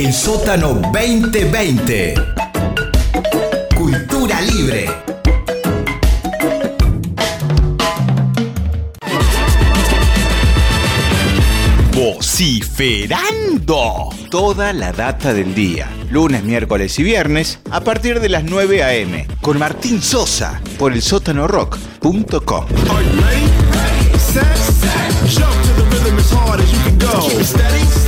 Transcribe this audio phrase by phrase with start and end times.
[0.00, 2.14] El sótano 2020.
[3.76, 4.88] Cultura libre.
[11.92, 14.08] Vociferando.
[14.30, 15.90] Toda la data del día.
[16.10, 19.26] Lunes, miércoles y viernes a partir de las 9 a.m.
[19.42, 22.64] Con Martín Sosa por el sótanorock.com.
[27.52, 27.99] Ladies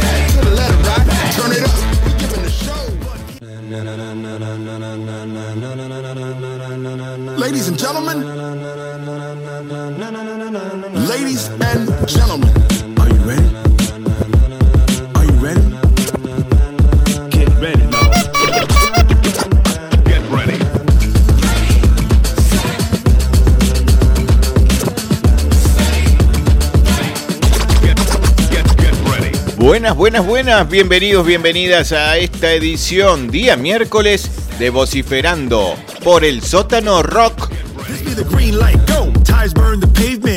[29.83, 30.69] Buenas, buenas, buenas.
[30.69, 37.51] Bienvenidos, bienvenidas a esta edición, día miércoles, de Vociferando por el sótano rock.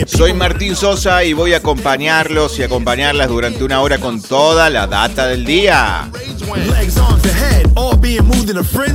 [0.07, 4.87] Soy Martín Sosa y voy a acompañarlos y acompañarlas durante una hora con toda la
[4.87, 6.09] data del día.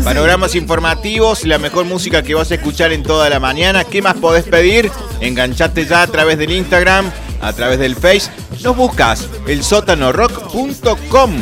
[0.02, 3.84] Panoramas informativos, la mejor música que vas a escuchar en toda la mañana.
[3.84, 4.90] ¿Qué más podés pedir?
[5.20, 8.30] Enganchate ya a través del Instagram, a través del Face.
[8.62, 11.32] Nos buscas el sótanorock.com.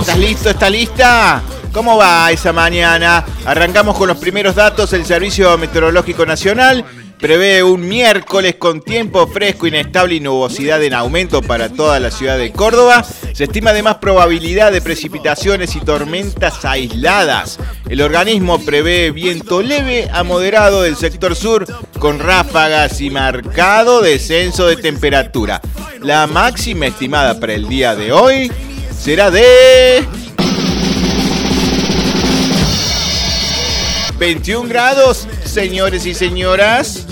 [0.00, 0.50] ¿Estás listo?
[0.50, 1.42] ¿Estás lista?
[1.72, 3.22] ¿Cómo va esa mañana?
[3.44, 4.92] Arrancamos con los primeros datos.
[4.94, 6.84] El Servicio Meteorológico Nacional
[7.18, 12.38] prevé un miércoles con tiempo fresco, inestable y nubosidad en aumento para toda la ciudad
[12.38, 13.04] de Córdoba.
[13.32, 17.58] Se estima además probabilidad de precipitaciones y tormentas aisladas.
[17.88, 21.66] El organismo prevé viento leve a moderado del sector sur
[21.98, 25.60] con ráfagas y marcado descenso de temperatura.
[26.02, 28.52] La máxima estimada para el día de hoy
[28.96, 30.04] será de
[34.18, 37.06] 21 grados, señores y señoras.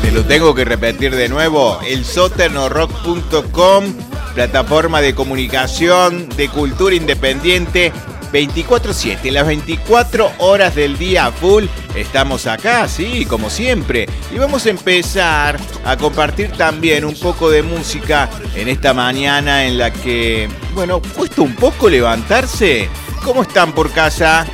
[0.00, 3.84] Te lo tengo que repetir de nuevo, el sótanorock.com,
[4.34, 7.92] plataforma de comunicación de cultura independiente
[8.34, 11.66] 24-7, las 24 horas del día full.
[11.94, 14.08] Estamos acá, sí, como siempre.
[14.34, 19.78] Y vamos a empezar a compartir también un poco de música en esta mañana en
[19.78, 22.88] la que, bueno, cuesta un poco levantarse.
[23.22, 24.44] ¿Cómo están por casa?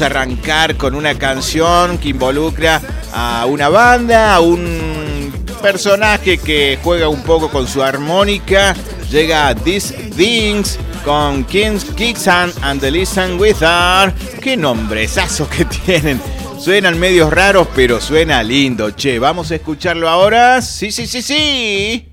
[0.00, 2.80] A arrancar con una canción que involucra
[3.12, 5.30] a una banda, a un
[5.60, 8.74] personaje que juega un poco con su armónica.
[9.10, 14.14] Llega These Things con Kings Kixan and the Listen Wizard.
[14.40, 16.18] Qué nombrezazo que tienen.
[16.58, 18.90] Suenan medios raros, pero suena lindo.
[18.96, 20.62] Che, vamos a escucharlo ahora.
[20.62, 22.09] Sí, sí, sí, sí.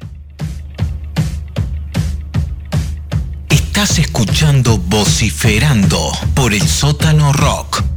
[4.00, 7.97] Escuchando Vociferando por el sótano rock.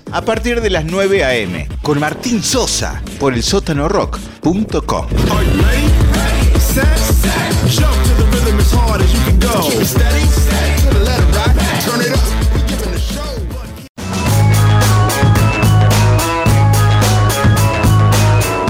[0.11, 5.07] a partir de las 9 a.m., con Martín Sosa, por el sótanorock.com.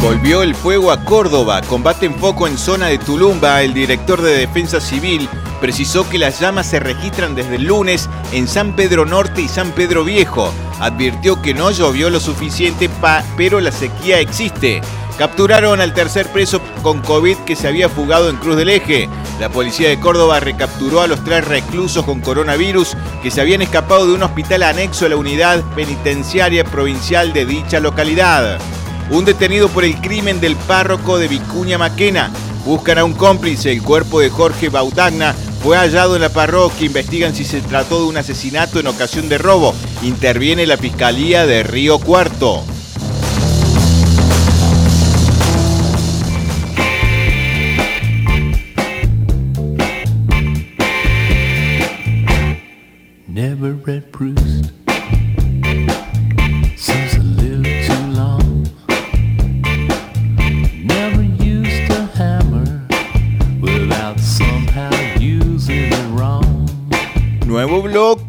[0.01, 4.37] Volvió el fuego a Córdoba, combate en foco en zona de Tulumba, el director de
[4.37, 5.29] Defensa Civil
[5.61, 9.71] precisó que las llamas se registran desde el lunes en San Pedro Norte y San
[9.71, 10.51] Pedro Viejo.
[10.81, 12.89] Advirtió que no llovió lo suficiente,
[13.37, 14.81] pero la sequía existe.
[15.15, 19.07] Capturaron al tercer preso con COVID que se había fugado en Cruz del Eje.
[19.39, 24.07] La policía de Córdoba recapturó a los tres reclusos con coronavirus que se habían escapado
[24.07, 28.57] de un hospital anexo a la unidad penitenciaria provincial de dicha localidad.
[29.11, 32.31] Un detenido por el crimen del párroco de Vicuña Maquena.
[32.65, 33.71] Buscan a un cómplice.
[33.71, 36.87] El cuerpo de Jorge Bautagna fue hallado en la parroquia.
[36.87, 39.75] Investigan si se trató de un asesinato en ocasión de robo.
[40.03, 42.63] Interviene la Fiscalía de Río Cuarto.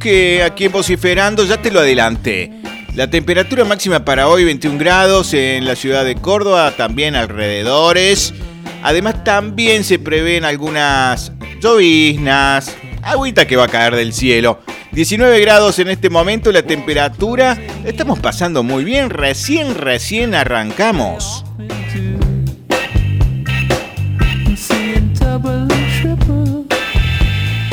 [0.02, 2.50] Bloque aquí en Vociferando, ya te lo adelanté.
[2.97, 8.35] La temperatura máxima para hoy 21 grados en la ciudad de Córdoba, también alrededores.
[8.82, 11.30] Además también se prevén algunas
[11.61, 14.59] lloviznas, agüita que va a caer del cielo.
[14.90, 17.56] 19 grados en este momento la temperatura.
[17.85, 21.44] Estamos pasando muy bien, recién, recién arrancamos.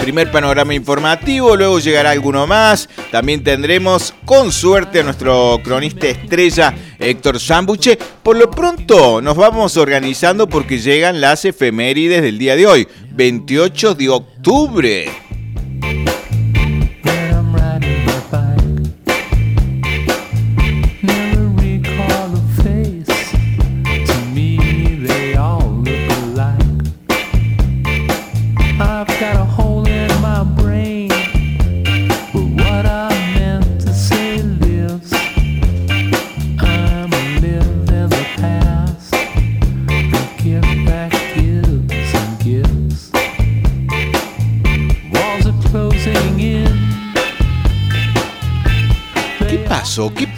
[0.10, 2.90] Primer panorama informativo, luego llegará alguno más.
[3.12, 7.96] También tendremos con suerte a nuestro cronista estrella Héctor Sambuche.
[8.24, 13.94] Por lo pronto nos vamos organizando porque llegan las efemérides del día de hoy, 28
[13.94, 15.12] de octubre.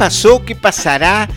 [0.01, 0.43] Pasó?
[0.43, 1.29] ¿Qué pasará?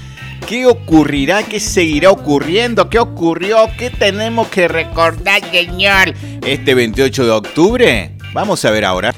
[0.49, 1.43] ¿Qué ocurrirá?
[1.43, 2.89] ¿Qué seguirá ocurriendo?
[2.89, 3.69] ¿Qué ocurrió?
[3.77, 6.15] ¿Qué tenemos que recordar, señor?
[6.41, 8.17] Este 28 de octubre.
[8.33, 9.15] Vamos a ver ahora.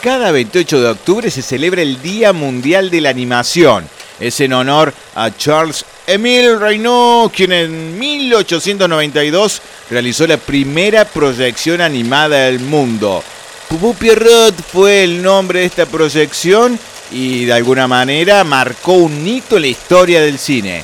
[0.00, 3.88] Cada 28 de octubre se celebra el Día Mundial de la Animación.
[4.20, 12.44] Es en honor a Charles Emile Reynaud, quien en 1892 realizó la primera proyección animada
[12.44, 13.24] del mundo.
[13.68, 16.78] Pupu Pierrot fue el nombre de esta proyección
[17.10, 20.82] y de alguna manera marcó un hito en la historia del cine.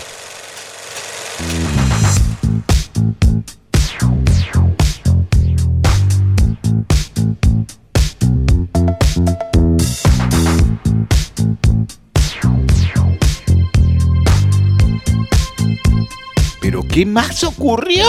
[16.60, 18.06] ¿Pero qué más ocurrió?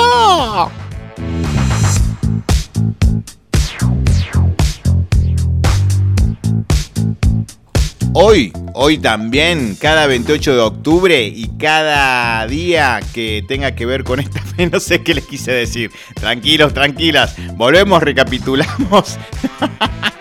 [8.14, 14.20] Hoy, hoy también, cada 28 de octubre y cada día que tenga que ver con
[14.20, 14.42] esta
[14.72, 15.92] no sé qué les quise decir.
[16.16, 19.18] Tranquilos, tranquilas, volvemos, recapitulamos.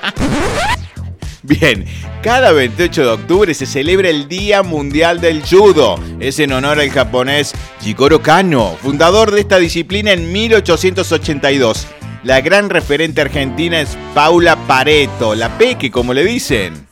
[1.42, 1.85] Bien,
[2.23, 5.99] cada 28 de octubre se celebra el Día Mundial del Judo.
[6.20, 11.88] Es en honor al japonés Jigoro Kano, fundador de esta disciplina en 1882.
[12.23, 16.89] La gran referente argentina es Paula Pareto, la Peque como le dicen.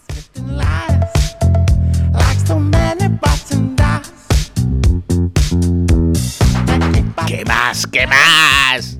[7.87, 8.99] ¿Qué más?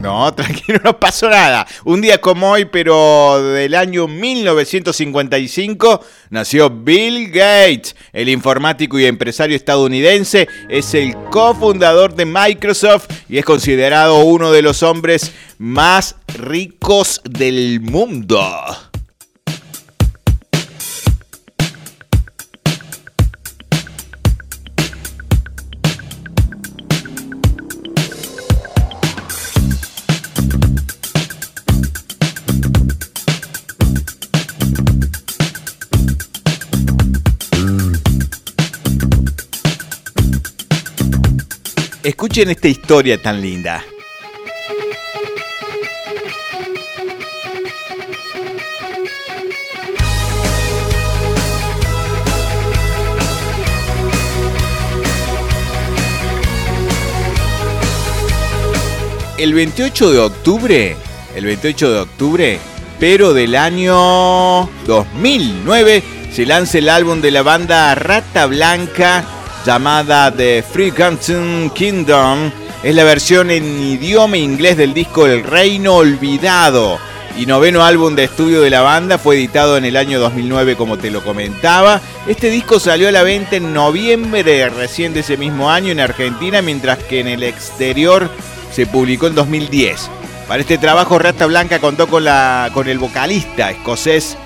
[0.00, 1.66] No, tranquilo, no pasó nada.
[1.84, 9.56] Un día como hoy, pero del año 1955, nació Bill Gates, el informático y empresario
[9.56, 10.48] estadounidense.
[10.68, 17.80] Es el cofundador de Microsoft y es considerado uno de los hombres más ricos del
[17.80, 18.91] mundo.
[42.04, 43.84] Escuchen esta historia tan linda.
[59.38, 60.96] El 28 de octubre,
[61.36, 62.58] el 28 de octubre,
[62.98, 70.62] pero del año 2009, se lanza el álbum de la banda Rata Blanca llamada The
[70.62, 72.50] Freeganton Kingdom.
[72.82, 76.98] Es la versión en idioma inglés del disco El Reino Olvidado.
[77.36, 80.98] Y noveno álbum de estudio de la banda fue editado en el año 2009 como
[80.98, 82.00] te lo comentaba.
[82.26, 86.60] Este disco salió a la venta en noviembre recién de ese mismo año en Argentina,
[86.60, 88.30] mientras que en el exterior
[88.72, 90.10] se publicó en 2010.
[90.46, 94.36] Para este trabajo Rata Blanca contó con, la, con el vocalista escocés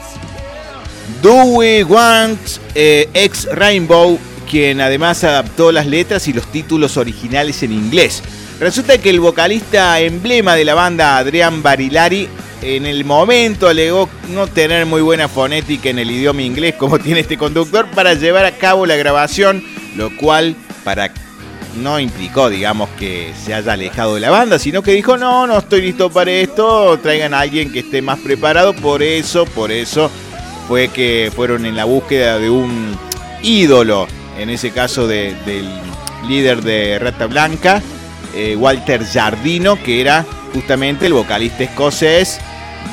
[1.23, 2.39] Dewey Want,
[2.75, 8.23] eh, ex Rainbow, quien además adaptó las letras y los títulos originales en inglés.
[8.59, 12.29] Resulta que el vocalista emblema de la banda, Adrián Barilari,
[12.63, 17.21] en el momento alegó no tener muy buena fonética en el idioma inglés como tiene
[17.21, 19.63] este conductor para llevar a cabo la grabación,
[19.95, 21.13] lo cual para
[21.77, 25.59] no implicó, digamos, que se haya alejado de la banda, sino que dijo, no, no
[25.59, 30.11] estoy listo para esto, traigan a alguien que esté más preparado, por eso, por eso
[30.69, 32.97] fue que fueron en la búsqueda de un
[33.43, 34.07] ídolo
[34.39, 35.37] en ese caso del
[36.29, 37.83] líder de Rata Blanca,
[38.35, 42.39] eh, Walter Jardino, que era justamente el vocalista escocés,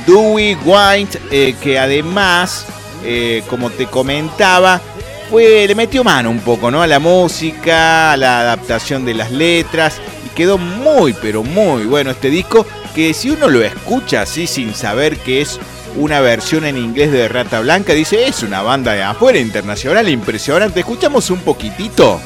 [0.08, 2.66] Dewey White, eh, que además,
[3.04, 4.82] eh, como te comentaba,
[5.30, 6.82] fue, le metió mano un poco ¿no?
[6.82, 12.12] a la música, a la adaptación de las letras, y quedó muy, pero muy bueno
[12.12, 15.60] este disco, que si uno lo escucha así sin saber que es
[15.96, 17.94] una versión en inglés de Rata Blanca.
[17.94, 20.82] Dice, es una banda de afuera internacional impresionante.
[20.82, 22.20] Escuchamos un poquitito.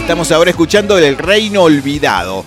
[0.00, 2.44] Estamos ahora escuchando El Reino Olvidado.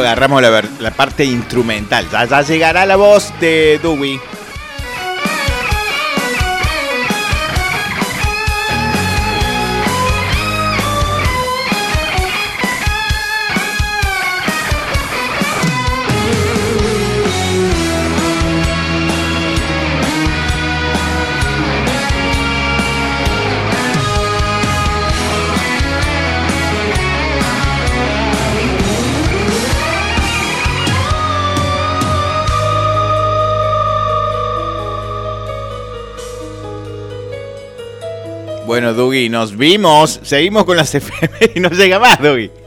[0.00, 2.06] Agarramos la, la parte instrumental.
[2.10, 4.20] Ya, ya llegará la voz de Dewey.
[38.76, 40.20] Bueno, Dougie, nos vimos.
[40.22, 40.94] Seguimos con las
[41.54, 42.65] y no llega más, Dougie.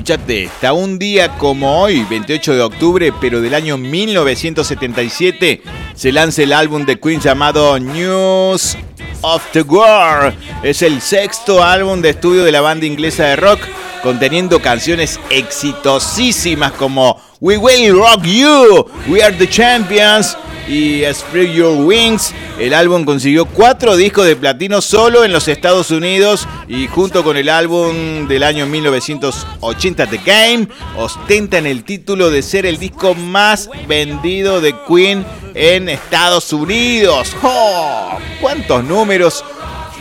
[0.00, 5.60] Escuchate esta, un día como hoy, 28 de octubre, pero del año 1977,
[5.94, 8.78] se lanza el álbum de Queen llamado News
[9.20, 10.34] of the World.
[10.62, 13.60] Es el sexto álbum de estudio de la banda inglesa de rock,
[14.02, 20.34] conteniendo canciones exitosísimas como We Will Rock You, We Are the Champions
[20.68, 22.34] y Spread Your Wings.
[22.58, 27.36] El álbum consiguió cuatro discos de platino solo en los Estados Unidos y junto con
[27.36, 33.70] el álbum del año 1980 The Game ostentan el título de ser el disco más
[33.88, 37.34] vendido de Queen en Estados Unidos.
[37.42, 38.18] ¡Oh!
[38.40, 39.44] ¿Cuántos números?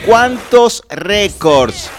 [0.06, 1.89] ¿Cuántos récords?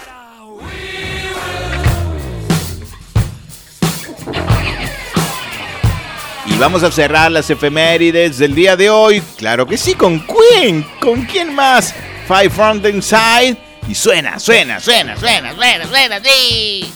[6.61, 9.23] Vamos a cerrar las efemérides del día de hoy.
[9.35, 10.85] Claro que sí, con Queen.
[10.99, 11.91] ¿Con quién más?
[12.27, 13.57] Five from the Inside.
[13.87, 16.93] Y suena, suena, suena, suena, suena, suena, sí.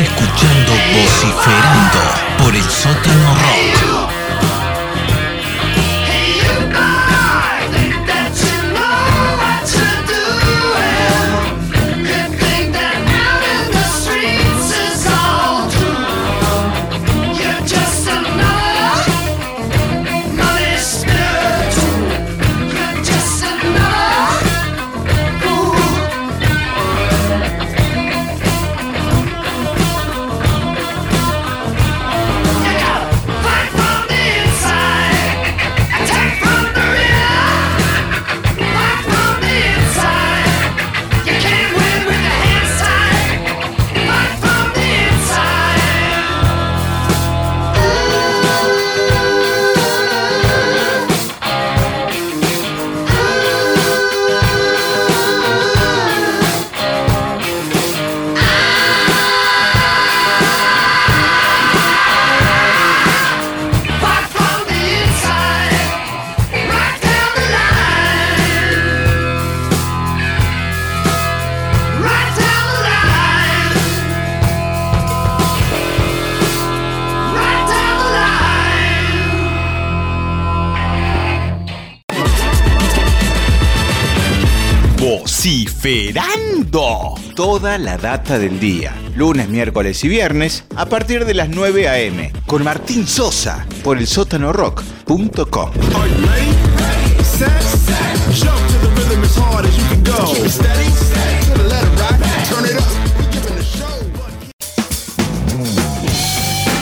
[0.00, 1.98] Escuchando Vociferando
[2.38, 4.07] por el sótano rock.
[85.08, 87.14] Vociferando.
[87.34, 88.94] Toda la data del día.
[89.16, 92.30] Lunes, miércoles y viernes a partir de las 9 a.m.
[92.46, 95.70] Con Martín Sosa por el sótanorock.com.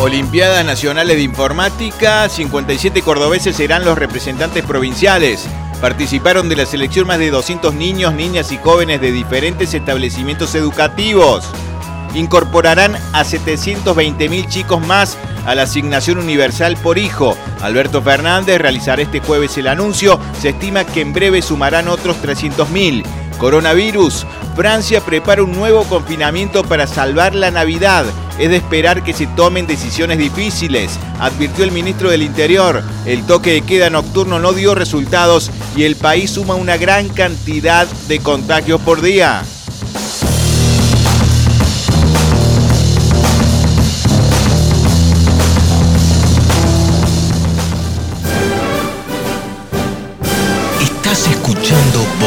[0.00, 5.46] Olimpiadas Nacionales de Informática, 57 cordobeses serán los representantes provinciales.
[5.80, 11.44] Participaron de la selección más de 200 niños, niñas y jóvenes de diferentes establecimientos educativos.
[12.14, 17.36] Incorporarán a 720.000 chicos más a la asignación universal por hijo.
[17.60, 20.18] Alberto Fernández realizará este jueves el anuncio.
[20.40, 23.23] Se estima que en breve sumarán otros 300.000.
[23.38, 24.26] Coronavirus.
[24.56, 28.04] Francia prepara un nuevo confinamiento para salvar la Navidad.
[28.38, 32.82] Es de esperar que se tomen decisiones difíciles, advirtió el ministro del Interior.
[33.06, 37.86] El toque de queda nocturno no dio resultados y el país suma una gran cantidad
[38.08, 39.44] de contagios por día.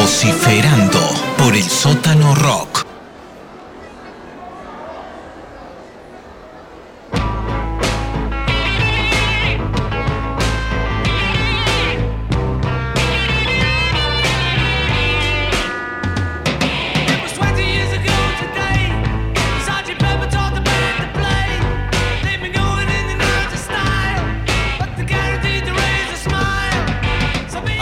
[0.08, 1.02] Vociferando
[1.38, 2.77] por el sótano rock.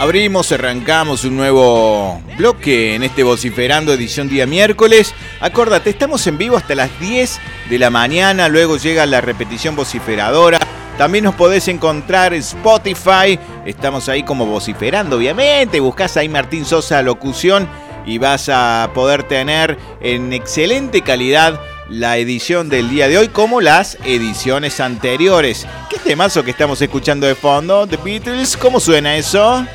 [0.06, 5.12] Abrimos, arrancamos un nuevo bloque en este Vociferando edición día miércoles.
[5.40, 10.60] Acordate, estamos en vivo hasta las 10 de la mañana, luego llega la repetición vociferadora.
[10.96, 15.80] También nos podés encontrar en Spotify, estamos ahí como vociferando, obviamente.
[15.80, 17.68] Buscás ahí Martín Sosa Locución
[18.06, 23.60] y vas a poder tener en excelente calidad la edición del día de hoy como
[23.60, 25.66] las ediciones anteriores.
[25.90, 27.88] ¿Qué temazo que estamos escuchando de fondo?
[27.88, 29.66] The Beatles, ¿cómo suena eso?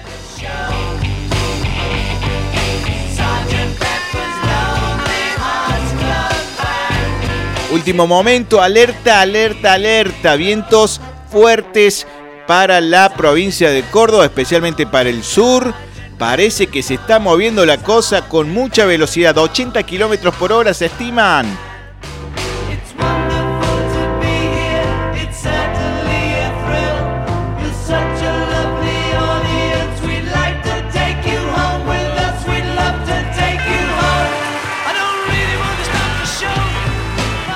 [7.72, 10.36] Último momento, alerta, alerta, alerta.
[10.36, 11.00] Vientos
[11.32, 12.06] fuertes
[12.46, 15.74] para la provincia de Córdoba, especialmente para el sur.
[16.18, 19.38] Parece que se está moviendo la cosa con mucha velocidad.
[19.38, 21.71] 80 kilómetros por hora se estiman.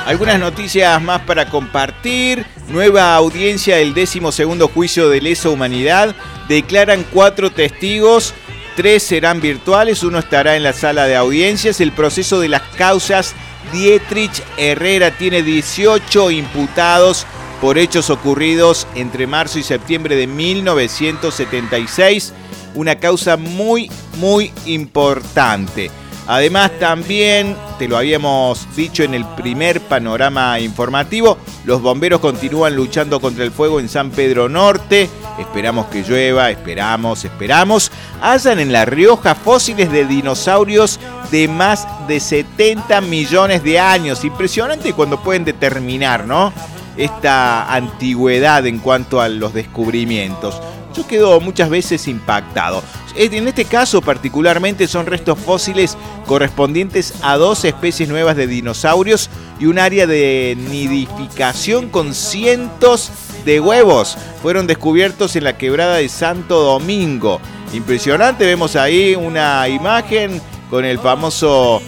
[0.05, 2.45] Algunas noticias más para compartir.
[2.69, 6.15] Nueva audiencia del décimo segundo juicio de lesa humanidad.
[6.47, 8.35] Declaran cuatro testigos.
[8.75, 11.81] Tres serán virtuales, uno estará en la sala de audiencias.
[11.81, 13.33] El proceso de las causas.
[13.71, 17.25] Dietrich Herrera tiene 18 imputados
[17.59, 22.31] por hechos ocurridos entre marzo y septiembre de 1976.
[22.75, 25.89] una causa muy, muy importante.
[26.27, 33.19] Además también, te lo habíamos dicho en el primer panorama informativo, los bomberos continúan luchando
[33.19, 35.09] contra el fuego en San Pedro Norte.
[35.39, 37.91] Esperamos que llueva, esperamos, esperamos.
[38.21, 44.23] Hallan en La Rioja fósiles de dinosaurios de más de 70 millones de años.
[44.23, 46.53] Impresionante cuando pueden determinar, ¿no?
[46.97, 50.61] Esta antigüedad en cuanto a los descubrimientos.
[50.95, 52.81] Yo quedo muchas veces impactado.
[53.15, 59.29] En este caso particularmente son restos fósiles correspondientes a dos especies nuevas de dinosaurios
[59.59, 63.11] y un área de nidificación con cientos
[63.45, 64.17] de huevos.
[64.41, 67.39] Fueron descubiertos en la quebrada de Santo Domingo.
[67.73, 71.81] Impresionante, vemos ahí una imagen con el famoso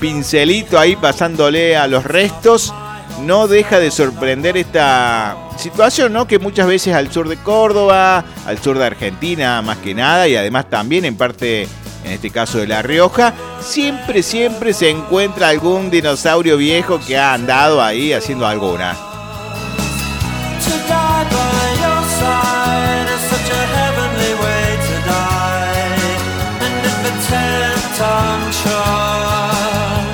[0.00, 2.74] pincelito ahí pasándole a los restos.
[3.24, 6.26] No deja de sorprender esta situación, ¿no?
[6.26, 10.36] Que muchas veces al sur de Córdoba, al sur de Argentina más que nada, y
[10.36, 11.62] además también en parte,
[12.04, 17.32] en este caso de La Rioja, siempre, siempre se encuentra algún dinosaurio viejo que ha
[17.32, 18.94] andado ahí haciendo alguna.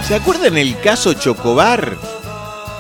[0.07, 2.10] ¿Se acuerdan el caso Chocobar?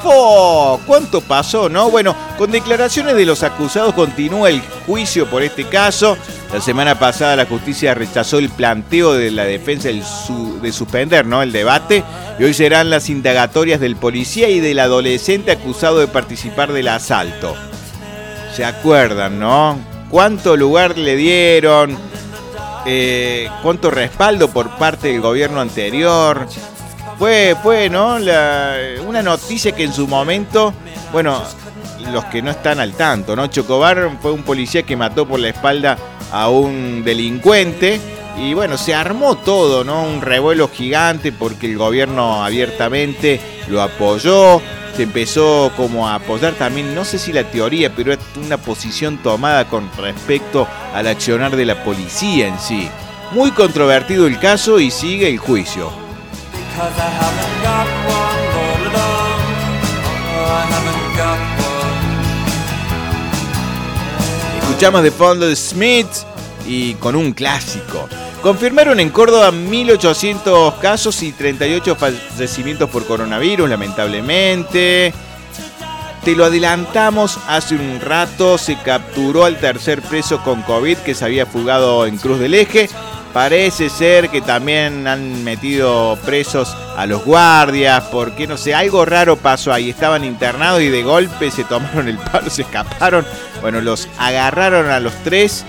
[0.02, 0.80] ¡Oh!
[0.86, 1.90] ¿Cuánto pasó, no?
[1.90, 6.16] Bueno, con declaraciones de los acusados continúa el juicio por este caso.
[6.52, 11.42] La semana pasada la justicia rechazó el planteo de la defensa de suspender ¿no?
[11.42, 12.02] el debate
[12.38, 17.54] y hoy serán las indagatorias del policía y del adolescente acusado de participar del asalto.
[18.54, 19.78] ¿Se acuerdan, no?
[20.10, 21.96] ¿Cuánto lugar le dieron?
[22.86, 26.48] Eh, ¿Cuánto respaldo por parte del gobierno anterior?
[27.20, 28.16] Fue, fue, ¿no?
[29.06, 30.72] Una noticia que en su momento,
[31.12, 31.42] bueno,
[32.10, 33.46] los que no están al tanto, ¿no?
[33.46, 35.98] Chocobar fue un policía que mató por la espalda
[36.32, 38.00] a un delincuente
[38.38, 40.04] y bueno, se armó todo, ¿no?
[40.04, 44.62] Un revuelo gigante porque el gobierno abiertamente lo apoyó,
[44.96, 49.18] se empezó como a apoyar también, no sé si la teoría, pero es una posición
[49.18, 52.88] tomada con respecto al accionar de la policía en sí.
[53.32, 56.08] Muy controvertido el caso y sigue el juicio.
[56.72, 58.40] I haven't got one.
[60.32, 61.80] Oh, I haven't got one.
[64.62, 66.06] Escuchamos de fondo de Smith
[66.66, 68.08] y con un clásico.
[68.40, 75.12] Confirmaron en Córdoba 1.800 casos y 38 fallecimientos por coronavirus, lamentablemente.
[76.24, 81.24] Te lo adelantamos hace un rato, se capturó al tercer preso con COVID que se
[81.24, 82.88] había fugado en Cruz del Eje.
[83.32, 89.36] Parece ser que también han metido presos a los guardias, porque no sé, algo raro
[89.36, 89.90] pasó ahí.
[89.90, 93.24] Estaban internados y de golpe se tomaron el palo, se escaparon.
[93.60, 95.64] Bueno, los agarraron a los tres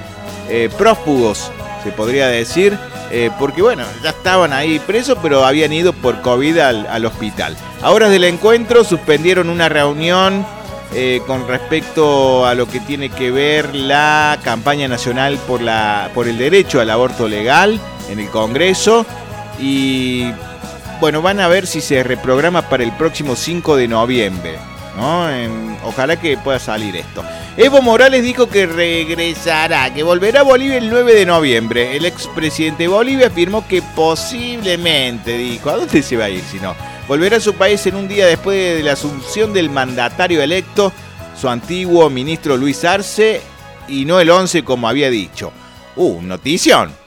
[0.49, 1.51] eh, prófugos,
[1.83, 2.75] se podría decir,
[3.11, 7.55] eh, porque bueno, ya estaban ahí presos, pero habían ido por COVID al, al hospital.
[7.83, 10.45] A horas del encuentro suspendieron una reunión
[10.93, 16.27] eh, con respecto a lo que tiene que ver la campaña nacional por, la, por
[16.27, 19.05] el derecho al aborto legal en el Congreso
[19.59, 20.25] y
[20.99, 24.57] bueno, van a ver si se reprograma para el próximo 5 de noviembre.
[24.97, 25.27] ¿no?
[25.85, 27.23] Ojalá que pueda salir esto.
[27.57, 31.97] Evo Morales dijo que regresará, que volverá a Bolivia el 9 de noviembre.
[31.97, 36.59] El expresidente de Bolivia afirmó que posiblemente, dijo, ¿a dónde se va a ir si
[36.59, 36.75] no?
[37.07, 40.93] Volverá a su país en un día después de la asunción del mandatario electo,
[41.39, 43.41] su antiguo ministro Luis Arce,
[43.87, 45.51] y no el 11 como había dicho.
[45.95, 47.01] Uh, notición.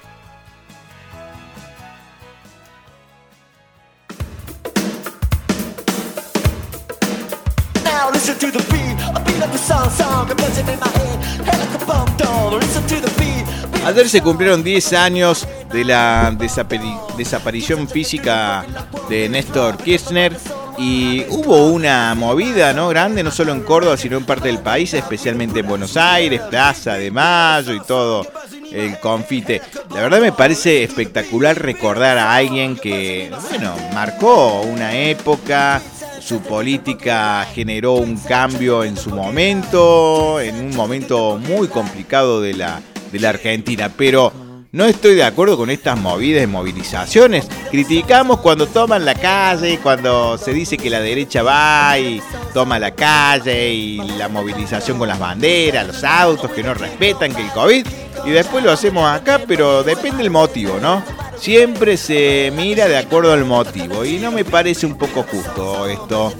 [13.84, 18.64] Ayer se cumplieron 10 años de la desapari- desaparición física
[19.08, 20.32] de Néstor Kirchner
[20.78, 22.88] y hubo una movida ¿no?
[22.88, 26.94] grande, no solo en Córdoba, sino en parte del país, especialmente en Buenos Aires, Plaza
[26.94, 28.24] de Mayo y todo
[28.70, 29.60] el confite.
[29.92, 35.82] La verdad me parece espectacular recordar a alguien que, bueno, marcó una época,
[36.20, 42.80] su política generó un cambio en su momento, en un momento muy complicado de la,
[43.10, 44.32] de la Argentina, pero
[44.74, 47.46] no estoy de acuerdo con estas movidas de movilizaciones.
[47.70, 52.20] Criticamos cuando toman la calle, cuando se dice que la derecha va y
[52.52, 57.42] toma la calle y la movilización con las banderas, los autos que no respetan, que
[57.42, 57.86] el COVID.
[58.24, 61.04] Y después lo hacemos acá, pero depende del motivo, ¿no?
[61.38, 66.32] Siempre se mira de acuerdo al motivo y no me parece un poco justo esto.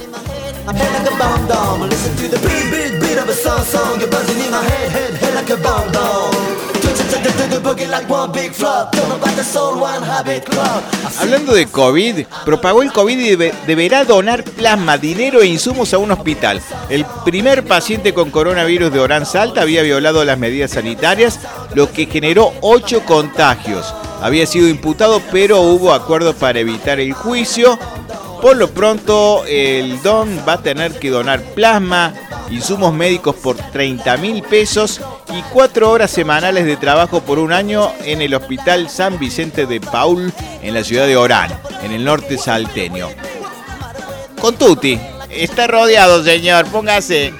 [11.20, 15.98] Hablando de COVID, propagó el COVID y debe- deberá donar plasma, dinero e insumos a
[15.98, 16.60] un hospital.
[16.88, 21.38] El primer paciente con coronavirus de Orán Salta había violado las medidas sanitarias,
[21.74, 23.94] lo que generó ocho contagios.
[24.22, 27.78] Había sido imputado, pero hubo acuerdo para evitar el juicio.
[28.44, 32.12] Por lo pronto, el don va a tener que donar plasma,
[32.50, 35.00] insumos médicos por 30 mil pesos
[35.34, 39.80] y cuatro horas semanales de trabajo por un año en el Hospital San Vicente de
[39.80, 40.30] Paul
[40.60, 43.08] en la ciudad de Orán, en el norte salteño.
[44.38, 45.00] Con Tuti.
[45.30, 47.32] Está rodeado, señor, póngase.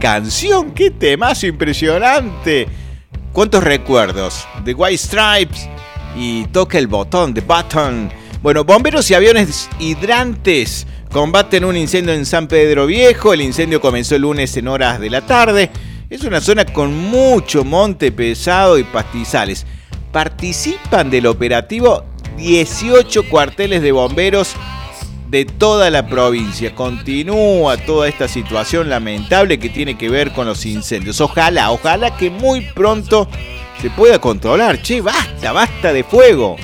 [0.00, 0.72] Canción!
[0.72, 2.66] ¡Qué temazo impresionante!
[3.32, 4.48] ¿Cuántos recuerdos?
[4.64, 5.68] The White Stripes
[6.16, 8.10] y Toca el botón, The Button.
[8.42, 13.32] Bueno, bomberos y aviones hidrantes combaten un incendio en San Pedro Viejo.
[13.32, 15.70] El incendio comenzó el lunes en horas de la tarde.
[16.08, 19.66] Es una zona con mucho monte pesado y pastizales.
[20.10, 22.04] Participan del operativo
[22.36, 24.56] 18 cuarteles de bomberos
[25.30, 26.74] de toda la provincia.
[26.74, 31.20] Continúa toda esta situación lamentable que tiene que ver con los incendios.
[31.20, 33.28] Ojalá, ojalá que muy pronto
[33.80, 34.82] se pueda controlar.
[34.82, 36.56] Che, basta, basta de fuego.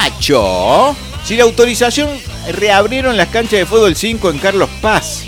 [0.00, 0.14] Alright.
[0.18, 0.96] ¿Qué pacho?
[1.24, 2.08] Sin autorización
[2.52, 5.24] reabrieron las canchas de fútbol 5 en Carlos Paz.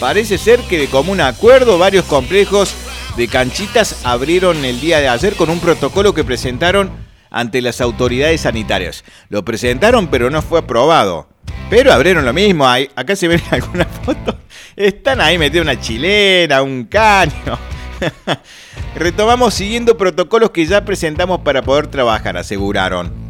[0.00, 2.74] Parece ser que de común acuerdo varios complejos
[3.16, 6.90] de canchitas abrieron el día de ayer con un protocolo que presentaron
[7.30, 9.04] ante las autoridades sanitarias.
[9.28, 11.28] Lo presentaron pero no fue aprobado.
[11.68, 12.68] Pero abrieron lo mismo.
[12.68, 14.36] Ahí- acá se ven algunas fotos.
[14.76, 17.58] Están ahí metidos una chilena, un caño.
[18.94, 23.25] Retomamos siguiendo protocolos que ya presentamos para poder trabajar, aseguraron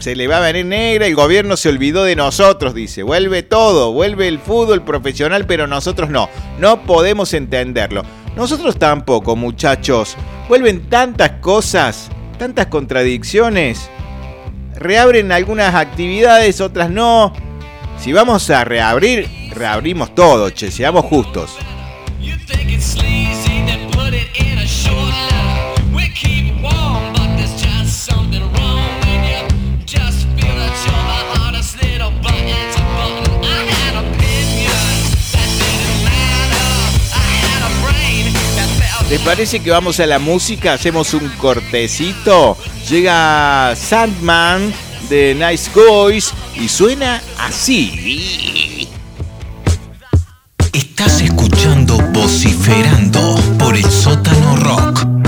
[0.00, 3.02] se le va a venir negra, el gobierno se olvidó de nosotros, dice.
[3.02, 6.28] Vuelve todo, vuelve el fútbol profesional, pero nosotros no.
[6.58, 8.02] No podemos entenderlo.
[8.34, 10.16] Nosotros tampoco, muchachos.
[10.48, 13.90] Vuelven tantas cosas, tantas contradicciones.
[14.74, 17.34] Reabren algunas actividades, otras no.
[17.98, 21.50] Si vamos a reabrir, reabrimos todo, che, seamos justos.
[39.10, 40.74] ¿Les parece que vamos a la música?
[40.74, 42.56] Hacemos un cortecito.
[42.88, 44.72] Llega Sandman
[45.08, 48.88] de Nice Boys y suena así.
[50.72, 55.19] Estás escuchando Vociferando por el sótano rock.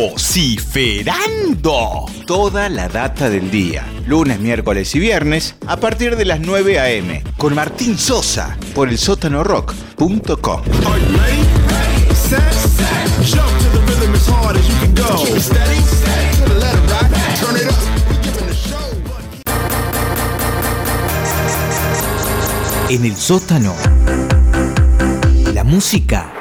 [0.00, 2.06] Vociferando.
[2.26, 7.22] Toda la data del día, lunes, miércoles y viernes, a partir de las 9 a.m.
[7.36, 10.62] con Martín Sosa por el sótanorock.com.
[22.88, 23.74] En el sótano.
[25.52, 26.32] La música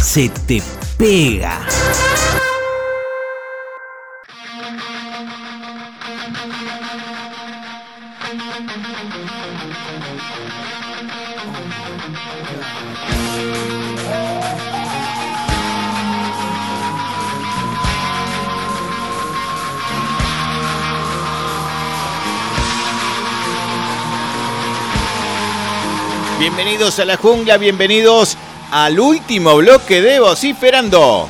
[0.00, 0.62] se te
[0.98, 1.64] pega.
[26.40, 28.36] Bienvenidos a la jungla, bienvenidos
[28.70, 31.28] al último bloque de Vociferando.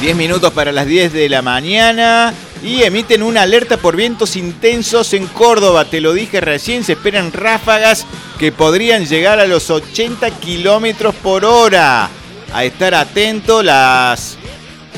[0.00, 2.32] Diez minutos para las 10 de la mañana
[2.62, 5.86] y emiten una alerta por vientos intensos en Córdoba.
[5.86, 8.06] Te lo dije recién, se esperan ráfagas
[8.38, 12.08] que podrían llegar a los 80 kilómetros por hora.
[12.52, 14.38] A estar atento, las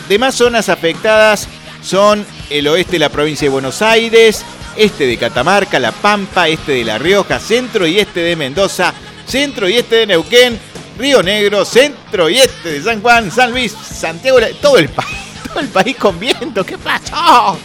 [0.08, 1.48] demás zonas afectadas
[1.82, 4.44] son el oeste de la provincia de Buenos Aires,
[4.76, 8.92] este de Catamarca, La Pampa, este de La Rioja, centro y este de Mendoza,
[9.24, 10.58] centro y este de Neuquén,
[10.98, 15.16] Río Negro, centro y este de San Juan, San Luis, Santiago, todo el país,
[15.48, 16.64] todo el país con viento.
[16.64, 17.58] ¿Qué pasó?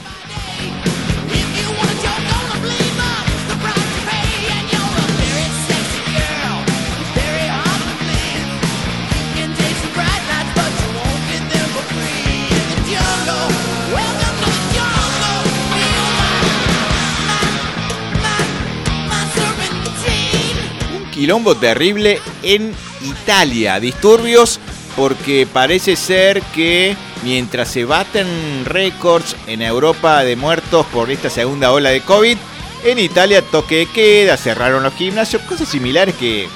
[21.16, 23.80] Quilombo terrible en Italia.
[23.80, 24.60] Disturbios
[24.96, 28.28] porque parece ser que mientras se baten
[28.66, 32.38] récords en Europa de muertos por esta segunda ola de COVID,
[32.84, 36.48] en Italia toque de queda, cerraron los gimnasios, cosas similares que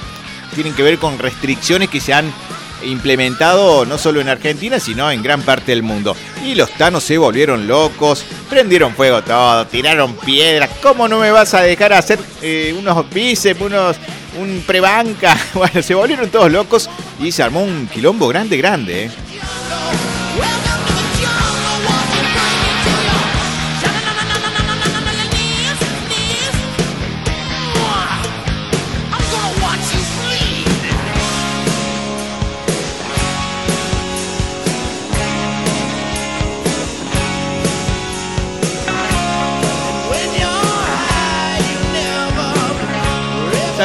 [0.54, 2.32] tienen que ver con restricciones que se han
[2.82, 6.16] implementado no solo en Argentina, sino en gran parte del mundo.
[6.44, 10.70] Y los tanos se volvieron locos, prendieron fuego todo, tiraron piedras.
[10.82, 13.96] ¿Cómo no me vas a dejar hacer eh, unos bíceps, unos,
[14.38, 15.36] un prebanca?
[15.54, 19.04] Bueno, se volvieron todos locos y se armó un quilombo grande, grande.
[19.06, 19.10] ¿eh?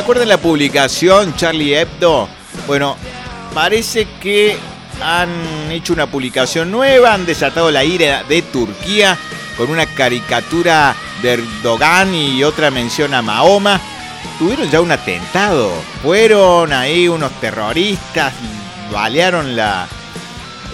[0.05, 2.29] Acuerdan la publicación Charlie Hebdo?
[2.67, 2.95] Bueno,
[3.55, 4.55] parece que
[5.01, 5.31] han
[5.71, 9.17] hecho una publicación nueva, han desatado la ira de Turquía
[9.57, 13.81] con una caricatura de Erdogan y otra mención a Mahoma.
[14.37, 15.71] Tuvieron ya un atentado.
[16.03, 18.31] Fueron ahí unos terroristas,
[18.93, 19.87] balearon la,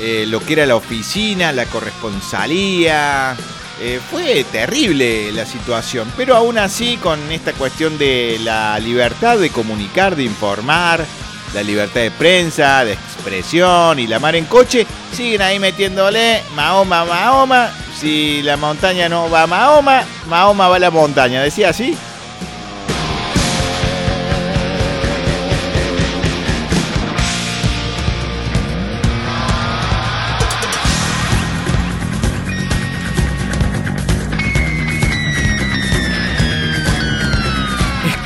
[0.02, 3.38] eh, lo que era la oficina, la corresponsalía.
[3.84, 9.50] Eh, fue terrible la situación, pero aún así con esta cuestión de la libertad de
[9.50, 11.04] comunicar, de informar,
[11.56, 17.06] la libertad de prensa, de expresión y la mar en coche, siguen ahí metiéndole Mahoma,
[17.06, 17.72] Mahoma.
[18.00, 21.42] Si la montaña no va a Mahoma, Mahoma va a la montaña.
[21.42, 21.98] ¿Decía así?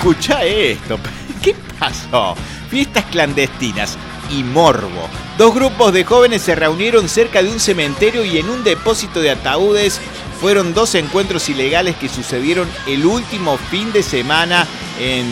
[0.05, 0.99] Escucha esto.
[1.41, 2.35] ¿Qué pasó?
[2.69, 3.97] Fiestas clandestinas
[4.29, 5.09] y morbo.
[5.35, 9.31] Dos grupos de jóvenes se reunieron cerca de un cementerio y en un depósito de
[9.31, 9.99] ataúdes
[10.39, 14.67] fueron dos encuentros ilegales que sucedieron el último fin de semana
[14.99, 15.25] en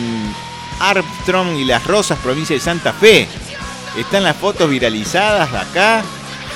[0.80, 3.28] Armstrong y Las Rosas, provincia de Santa Fe.
[3.96, 6.02] Están las fotos viralizadas acá.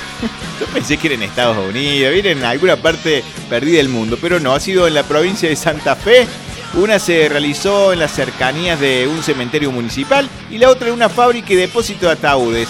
[0.61, 4.41] Yo pensé que era en Estados Unidos, era en alguna parte perdida del mundo, pero
[4.41, 6.27] no, ha sido en la provincia de Santa Fe.
[6.75, 11.09] Una se realizó en las cercanías de un cementerio municipal y la otra en una
[11.09, 12.69] fábrica y depósito de ataúdes.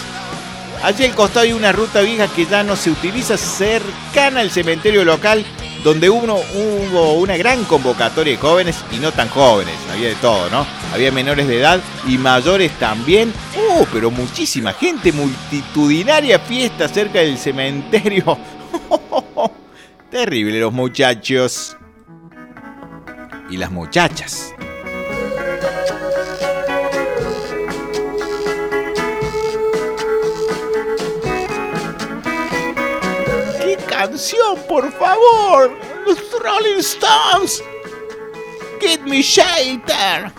[0.83, 5.05] Allí al costado hay una ruta vieja que ya no se utiliza cercana al cementerio
[5.05, 5.45] local
[5.85, 10.51] donde uno, hubo una gran convocatoria de jóvenes y no tan jóvenes, había de todo,
[10.51, 10.67] ¿no?
[10.93, 13.33] Había menores de edad y mayores también.
[13.57, 13.85] ¡Uh!
[13.93, 18.39] Pero muchísima gente, multitudinaria fiesta cerca del cementerio.
[20.11, 21.77] Terrible los muchachos.
[23.49, 24.55] Y las muchachas.
[33.61, 35.71] ¡Qué canción, por favor!
[36.07, 37.63] Los Rolling Stones.
[38.81, 40.33] Get me shelter.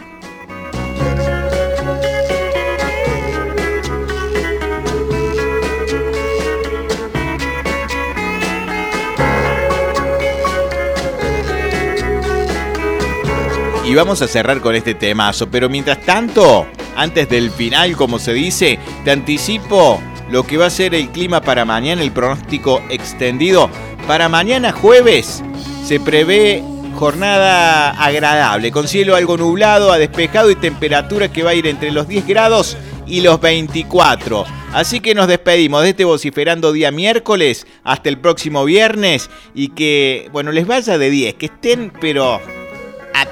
[13.90, 18.34] Y vamos a cerrar con este temazo, pero mientras tanto, antes del final, como se
[18.34, 23.68] dice, te anticipo lo que va a ser el clima para mañana, el pronóstico extendido.
[24.06, 25.44] Para mañana jueves
[25.84, 26.64] se prevé
[27.00, 31.90] jornada agradable, con cielo algo nublado a despejado y temperatura que va a ir entre
[31.90, 32.78] los 10 grados
[33.08, 34.46] y los 24.
[34.72, 40.30] Así que nos despedimos de este vociferando día miércoles hasta el próximo viernes y que,
[40.32, 42.40] bueno, les vaya de 10, que estén pero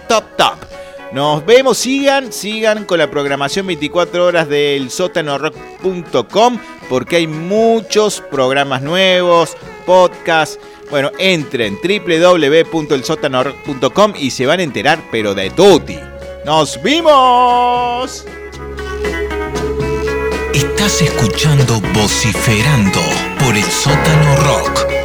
[0.08, 0.56] top top.
[1.12, 6.60] Nos vemos, sigan, sigan con la programación 24 horas del sótanorock.com
[6.90, 10.60] porque hay muchos programas nuevos, podcasts.
[10.90, 15.98] Bueno, entren www.elsotanorock.com y se van a enterar, pero de tutti.
[16.46, 18.26] ¡Nos vimos!
[20.54, 23.00] Estás escuchando Vociferando
[23.40, 24.40] por el Sótano Rock.
[24.40, 24.97] Estás escuchando Vociferando por el Sótano Rock.